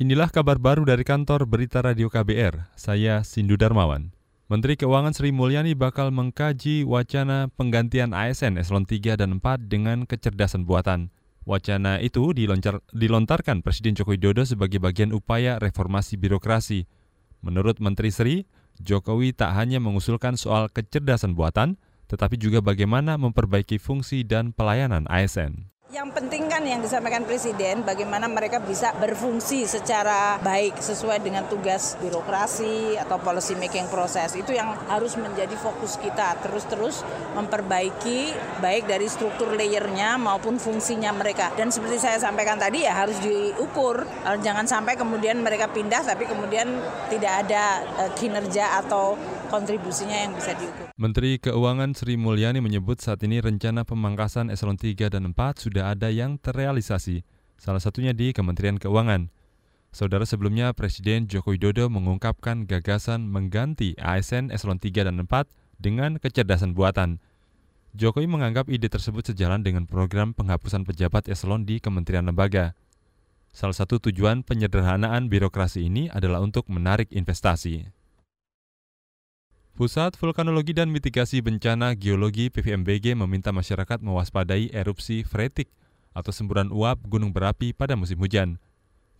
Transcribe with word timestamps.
Inilah 0.00 0.32
kabar 0.32 0.56
baru 0.56 0.88
dari 0.88 1.04
kantor 1.04 1.44
Berita 1.44 1.84
Radio 1.84 2.08
KBR. 2.08 2.72
Saya 2.72 3.20
Sindu 3.20 3.60
Darmawan. 3.60 4.16
Menteri 4.48 4.80
Keuangan 4.80 5.12
Sri 5.12 5.28
Mulyani 5.28 5.76
bakal 5.76 6.08
mengkaji 6.08 6.88
wacana 6.88 7.52
penggantian 7.52 8.16
ASN 8.16 8.56
eselon 8.56 8.88
3 8.88 9.20
dan 9.20 9.36
4 9.36 9.68
dengan 9.68 10.08
kecerdasan 10.08 10.64
buatan. 10.64 11.12
Wacana 11.44 12.00
itu 12.00 12.32
diloncar, 12.32 12.80
dilontarkan 12.96 13.60
Presiden 13.60 13.92
Joko 13.92 14.16
Widodo 14.16 14.40
sebagai 14.48 14.80
bagian 14.80 15.12
upaya 15.12 15.60
reformasi 15.60 16.16
birokrasi. 16.16 16.88
Menurut 17.44 17.76
Menteri 17.84 18.08
Sri, 18.08 18.48
Jokowi 18.80 19.36
tak 19.36 19.52
hanya 19.52 19.84
mengusulkan 19.84 20.40
soal 20.40 20.72
kecerdasan 20.72 21.36
buatan, 21.36 21.76
tetapi 22.08 22.40
juga 22.40 22.64
bagaimana 22.64 23.20
memperbaiki 23.20 23.76
fungsi 23.76 24.24
dan 24.24 24.56
pelayanan 24.56 25.04
ASN. 25.12 25.69
Yang 25.90 26.22
penting 26.22 26.46
kan 26.46 26.62
yang 26.62 26.78
disampaikan 26.78 27.26
Presiden 27.26 27.82
bagaimana 27.82 28.30
mereka 28.30 28.62
bisa 28.62 28.94
berfungsi 28.94 29.66
secara 29.66 30.38
baik 30.38 30.78
sesuai 30.78 31.18
dengan 31.18 31.50
tugas 31.50 31.98
birokrasi 31.98 32.94
atau 32.94 33.18
policy 33.18 33.58
making 33.58 33.90
proses. 33.90 34.38
Itu 34.38 34.54
yang 34.54 34.70
harus 34.86 35.18
menjadi 35.18 35.50
fokus 35.58 35.98
kita 35.98 36.38
terus-terus 36.46 37.02
memperbaiki 37.34 38.30
baik 38.62 38.86
dari 38.86 39.10
struktur 39.10 39.50
layernya 39.50 40.14
maupun 40.14 40.62
fungsinya 40.62 41.10
mereka. 41.10 41.50
Dan 41.58 41.74
seperti 41.74 41.98
saya 41.98 42.22
sampaikan 42.22 42.54
tadi 42.54 42.86
ya 42.86 42.94
harus 42.94 43.18
diukur. 43.18 44.06
Jangan 44.46 44.70
sampai 44.70 44.94
kemudian 44.94 45.42
mereka 45.42 45.74
pindah 45.74 46.06
tapi 46.06 46.22
kemudian 46.30 46.70
tidak 47.10 47.50
ada 47.50 47.82
eh, 48.06 48.10
kinerja 48.14 48.78
atau 48.78 49.18
kontribusinya 49.50 50.14
yang 50.14 50.32
bisa 50.38 50.54
diukur. 50.54 50.94
Menteri 50.94 51.42
Keuangan 51.42 51.92
Sri 51.98 52.14
Mulyani 52.14 52.62
menyebut 52.62 53.02
saat 53.02 53.20
ini 53.26 53.42
rencana 53.42 53.82
pemangkasan 53.82 54.48
eselon 54.48 54.78
3 54.78 55.10
dan 55.10 55.34
4 55.34 55.36
sudah 55.58 55.92
ada 55.92 56.08
yang 56.08 56.38
terrealisasi, 56.38 57.26
salah 57.58 57.82
satunya 57.82 58.14
di 58.14 58.30
Kementerian 58.30 58.78
Keuangan. 58.78 59.28
Saudara 59.90 60.22
sebelumnya 60.22 60.70
Presiden 60.70 61.26
Joko 61.26 61.50
Widodo 61.50 61.90
mengungkapkan 61.90 62.62
gagasan 62.62 63.26
mengganti 63.26 63.98
ASN 63.98 64.54
eselon 64.54 64.78
3 64.78 65.10
dan 65.10 65.18
4 65.26 65.50
dengan 65.82 66.22
kecerdasan 66.22 66.78
buatan. 66.78 67.18
Jokowi 67.98 68.30
menganggap 68.30 68.70
ide 68.70 68.86
tersebut 68.86 69.34
sejalan 69.34 69.66
dengan 69.66 69.90
program 69.90 70.30
penghapusan 70.30 70.86
pejabat 70.86 71.26
eselon 71.26 71.66
di 71.66 71.82
kementerian 71.82 72.22
lembaga. 72.22 72.78
Salah 73.50 73.74
satu 73.74 73.98
tujuan 73.98 74.46
penyederhanaan 74.46 75.26
birokrasi 75.26 75.90
ini 75.90 76.06
adalah 76.06 76.38
untuk 76.38 76.70
menarik 76.70 77.10
investasi. 77.10 77.90
Pusat 79.80 80.20
Vulkanologi 80.20 80.76
dan 80.76 80.92
Mitigasi 80.92 81.40
Bencana 81.40 81.96
Geologi 81.96 82.52
PVMBG 82.52 83.16
meminta 83.16 83.48
masyarakat 83.48 84.04
mewaspadai 84.04 84.68
erupsi 84.76 85.24
freatik 85.24 85.72
atau 86.12 86.36
semburan 86.36 86.68
uap 86.68 87.00
gunung 87.08 87.32
berapi 87.32 87.72
pada 87.72 87.96
musim 87.96 88.20
hujan. 88.20 88.60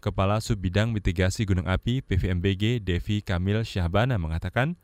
Kepala 0.05 0.36
Subbidang 0.36 0.92
Mitigasi 0.92 1.48
Gunung 1.48 1.64
Api 1.64 2.05
PVMBG 2.05 2.84
Devi 2.84 3.25
Kamil 3.25 3.64
Syahbana 3.64 4.20
mengatakan, 4.20 4.77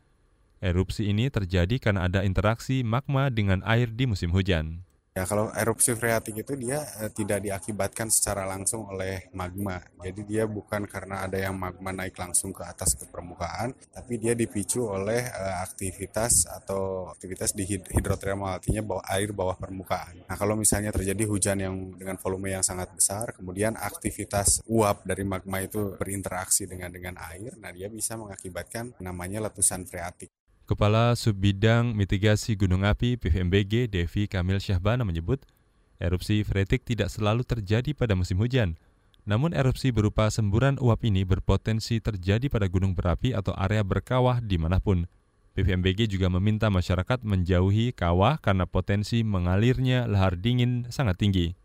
erupsi 0.65 1.13
ini 1.13 1.29
terjadi 1.29 1.77
karena 1.77 2.09
ada 2.09 2.25
interaksi 2.25 2.81
magma 2.81 3.29
dengan 3.29 3.61
air 3.61 3.93
di 3.93 4.09
musim 4.09 4.33
hujan. 4.33 4.81
Ya 5.17 5.25
kalau 5.25 5.49
erupsi 5.49 5.97
freatik 5.97 6.45
itu 6.45 6.53
dia 6.53 6.85
eh, 7.01 7.09
tidak 7.09 7.41
diakibatkan 7.41 8.13
secara 8.13 8.45
langsung 8.45 8.85
oleh 8.85 9.33
magma. 9.33 9.81
Jadi 9.97 10.21
dia 10.29 10.45
bukan 10.45 10.85
karena 10.85 11.25
ada 11.25 11.41
yang 11.41 11.57
magma 11.57 11.89
naik 11.89 12.13
langsung 12.21 12.53
ke 12.53 12.61
atas 12.61 12.93
ke 12.93 13.09
permukaan, 13.09 13.73
tapi 13.89 14.21
dia 14.21 14.37
dipicu 14.37 14.85
oleh 14.85 15.25
eh, 15.25 15.57
aktivitas 15.65 16.45
atau 16.45 17.09
aktivitas 17.09 17.57
di 17.57 17.65
hidrotermal 17.65 18.61
artinya 18.61 18.85
bawah 18.85 19.05
air 19.09 19.33
bawah 19.33 19.57
permukaan. 19.57 20.21
Nah 20.29 20.37
kalau 20.37 20.53
misalnya 20.53 20.93
terjadi 20.93 21.25
hujan 21.25 21.57
yang 21.65 21.75
dengan 21.97 22.21
volume 22.21 22.53
yang 22.53 22.61
sangat 22.61 22.93
besar, 22.93 23.33
kemudian 23.33 23.73
aktivitas 23.73 24.61
uap 24.69 25.01
dari 25.01 25.25
magma 25.25 25.65
itu 25.65 25.97
berinteraksi 25.97 26.69
dengan 26.69 26.93
dengan 26.93 27.17
air, 27.33 27.57
nah 27.57 27.73
dia 27.73 27.89
bisa 27.89 28.13
mengakibatkan 28.21 28.93
namanya 29.01 29.49
letusan 29.49 29.81
freatik. 29.89 30.29
Kepala 30.67 31.15
Subbidang 31.15 31.95
Mitigasi 31.95 32.59
Gunung 32.59 32.83
Api 32.83 33.15
PVMBG 33.15 33.87
Devi 33.87 34.27
Kamil 34.27 34.59
Syahbana 34.59 35.07
menyebut, 35.07 35.47
erupsi 35.95 36.43
freatik 36.43 36.83
tidak 36.83 37.07
selalu 37.07 37.47
terjadi 37.47 37.95
pada 37.95 38.19
musim 38.19 38.35
hujan. 38.35 38.75
Namun 39.23 39.55
erupsi 39.55 39.95
berupa 39.95 40.27
semburan 40.27 40.75
uap 40.83 41.07
ini 41.07 41.23
berpotensi 41.23 42.03
terjadi 42.03 42.51
pada 42.51 42.67
gunung 42.67 42.99
berapi 42.99 43.31
atau 43.31 43.55
area 43.55 43.79
berkawah 43.79 44.43
di 44.43 44.59
mana 44.59 44.83
pun. 44.83 45.07
PVMBG 45.55 46.11
juga 46.11 46.27
meminta 46.27 46.67
masyarakat 46.67 47.23
menjauhi 47.23 47.95
kawah 47.95 48.35
karena 48.35 48.67
potensi 48.67 49.23
mengalirnya 49.23 50.03
lahar 50.03 50.35
dingin 50.35 50.91
sangat 50.91 51.15
tinggi. 51.15 51.55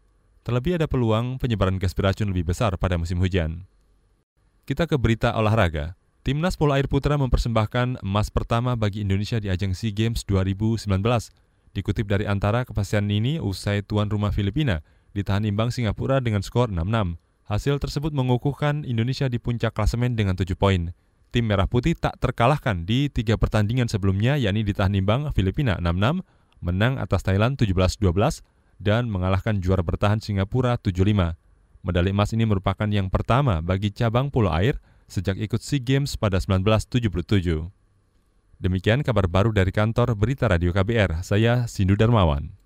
Terlebih 0.47 0.79
ada 0.79 0.87
peluang 0.87 1.43
penyebaran 1.43 1.83
gas 1.83 1.91
beracun 1.91 2.31
lebih 2.31 2.55
besar 2.55 2.79
pada 2.79 2.95
musim 2.95 3.19
hujan. 3.19 3.67
Kita 4.63 4.87
ke 4.87 4.95
berita 4.95 5.35
olahraga. 5.35 5.99
Timnas 6.23 6.55
Polo 6.55 6.79
Air 6.79 6.87
Putra 6.87 7.19
mempersembahkan 7.19 8.07
emas 8.07 8.31
pertama 8.31 8.79
bagi 8.79 9.03
Indonesia 9.03 9.43
di 9.43 9.51
ajang 9.51 9.75
SEA 9.75 9.91
Games 9.91 10.23
2019. 10.23 10.87
Dikutip 11.75 12.07
dari 12.07 12.31
antara 12.31 12.63
kepastian 12.63 13.11
ini, 13.11 13.43
usai 13.43 13.83
tuan 13.83 14.07
rumah 14.07 14.31
Filipina 14.31 14.87
ditahan 15.19 15.43
imbang 15.43 15.75
Singapura 15.75 16.23
dengan 16.23 16.47
skor 16.47 16.71
6-6. 16.71 17.19
Hasil 17.51 17.75
tersebut 17.83 18.15
mengukuhkan 18.15 18.87
Indonesia 18.87 19.27
di 19.27 19.43
puncak 19.43 19.75
klasemen 19.75 20.15
dengan 20.15 20.39
7 20.39 20.55
poin. 20.55 20.95
Tim 21.35 21.43
Merah 21.43 21.67
Putih 21.67 21.99
tak 21.99 22.23
terkalahkan 22.23 22.87
di 22.87 23.11
tiga 23.11 23.35
pertandingan 23.35 23.91
sebelumnya, 23.91 24.39
yakni 24.39 24.63
ditahan 24.63 24.95
imbang 24.95 25.27
Filipina 25.35 25.75
6-6, 25.83 26.23
menang 26.63 27.03
atas 27.03 27.27
Thailand 27.27 27.59
17-12, 27.59 27.99
dan 28.79 29.11
mengalahkan 29.11 29.59
juara 29.59 29.83
bertahan 29.83 30.23
Singapura 30.23 30.79
7-5. 30.79 31.35
Medali 31.83 32.15
emas 32.15 32.31
ini 32.31 32.47
merupakan 32.47 32.87
yang 32.87 33.11
pertama 33.11 33.59
bagi 33.59 33.91
cabang 33.91 34.31
polo 34.31 34.55
air 34.55 34.79
sejak 35.13 35.37
ikut 35.37 35.61
SEA 35.61 35.85
Games 35.85 36.17
pada 36.17 36.41
1977. 36.41 37.69
Demikian 38.57 39.05
kabar 39.05 39.29
baru 39.29 39.53
dari 39.53 39.69
kantor 39.69 40.17
Berita 40.17 40.49
Radio 40.49 40.73
KBR, 40.73 41.21
saya 41.21 41.69
Sindu 41.69 42.01
Darmawan. 42.01 42.62